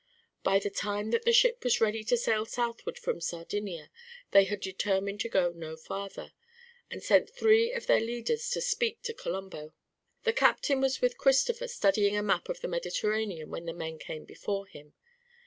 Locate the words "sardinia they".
3.21-4.45